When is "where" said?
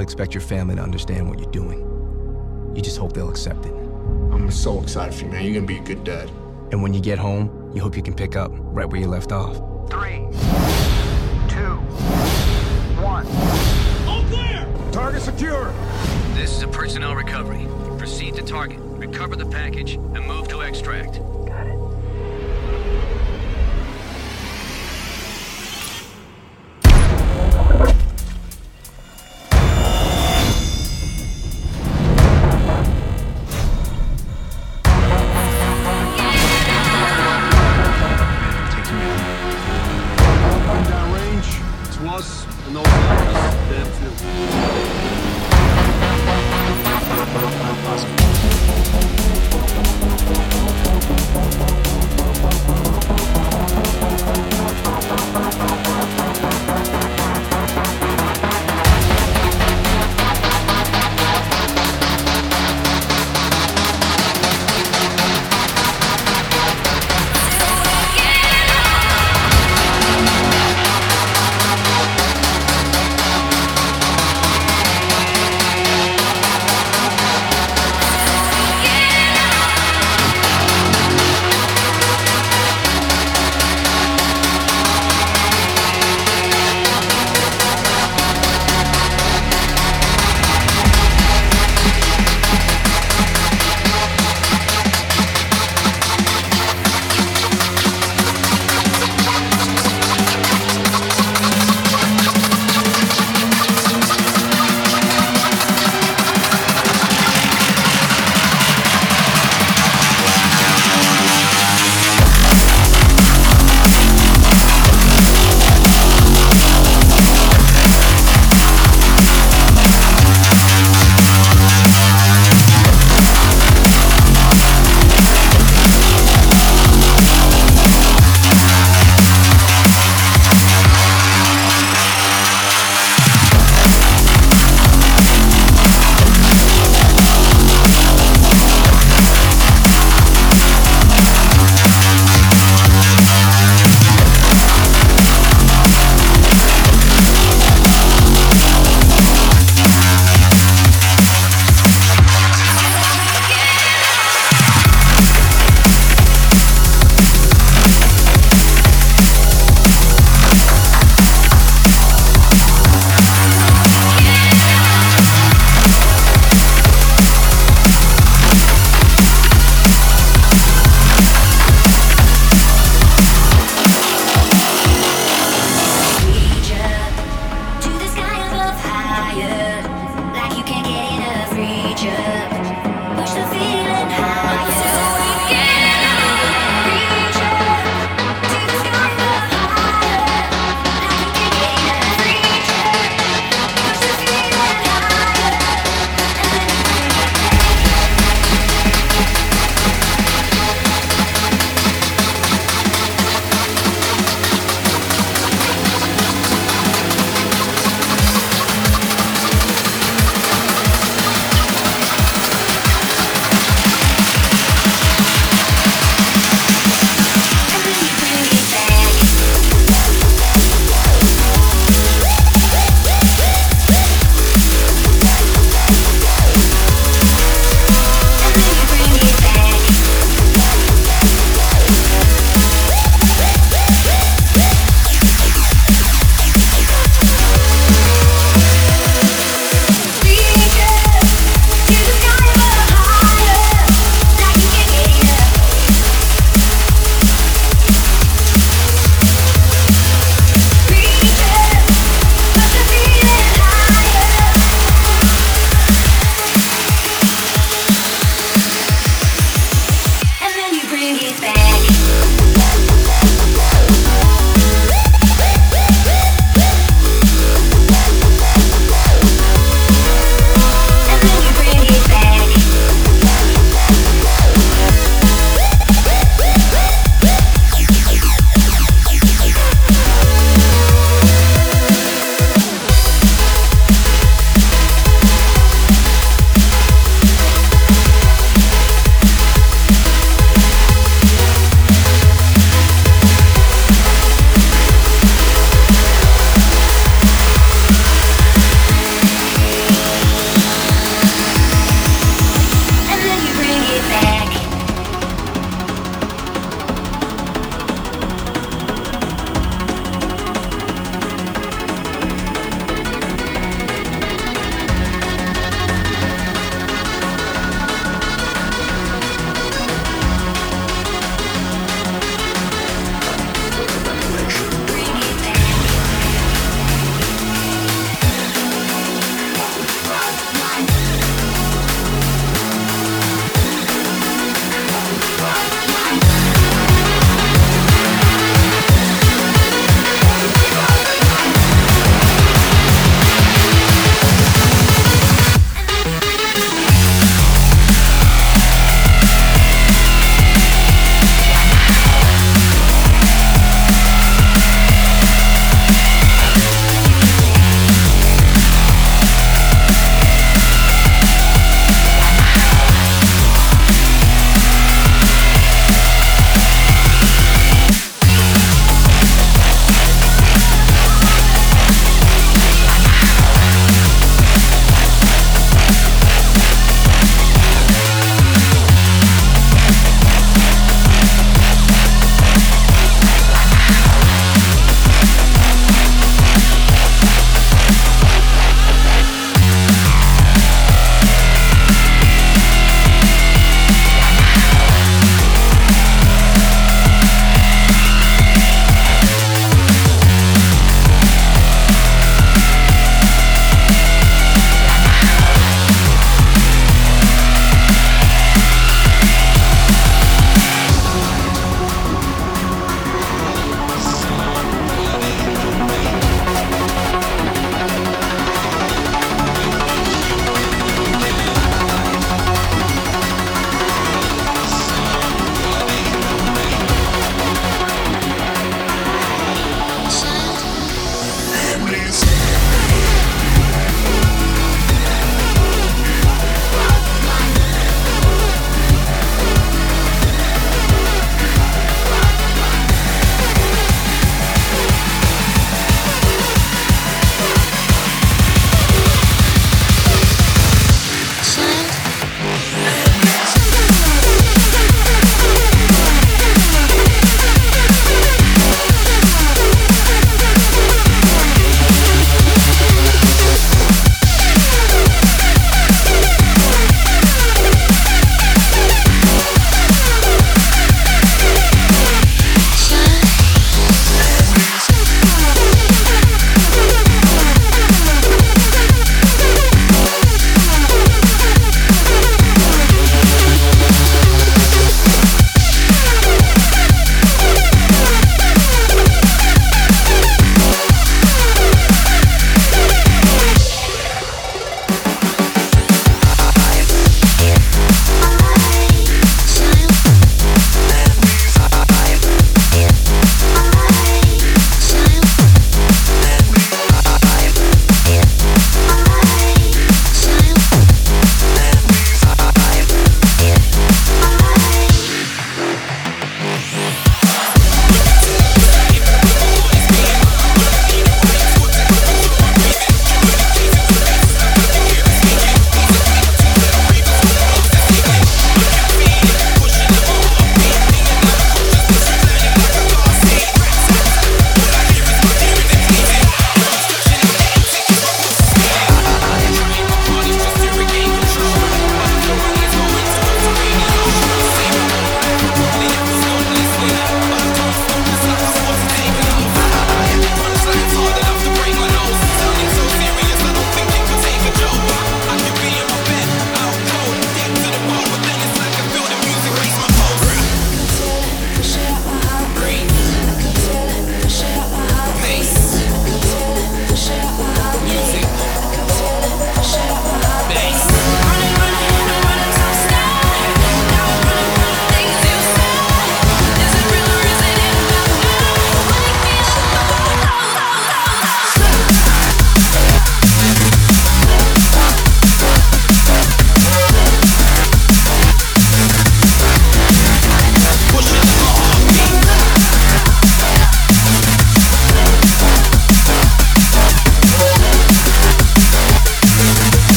8.88-8.98